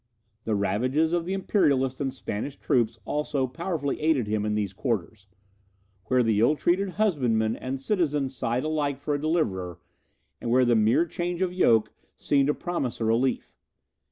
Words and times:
The 0.45 0.55
ravages 0.55 1.13
of 1.13 1.25
the 1.25 1.33
Imperialist 1.35 2.01
and 2.01 2.11
Spanish 2.11 2.57
troops 2.57 2.97
also 3.05 3.45
powerfully 3.45 3.99
aided 4.01 4.25
him 4.25 4.47
in 4.47 4.55
these 4.55 4.73
quarters; 4.73 5.27
where 6.05 6.23
the 6.23 6.39
ill 6.39 6.55
treated 6.55 6.93
husbandman 6.97 7.55
and 7.55 7.79
citizen 7.79 8.27
sighed 8.27 8.63
alike 8.63 8.97
for 8.97 9.13
a 9.13 9.21
deliverer, 9.21 9.77
and 10.41 10.49
where 10.49 10.65
the 10.65 10.75
mere 10.75 11.05
change 11.05 11.43
of 11.43 11.53
yoke 11.53 11.93
seemed 12.15 12.47
to 12.47 12.55
promise 12.55 12.99
a 12.99 13.05
relief. 13.05 13.53